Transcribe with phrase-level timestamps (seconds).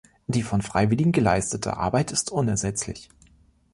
[0.25, 3.09] Die von Freiwilligen geleistete Arbeit ist unersetzlich.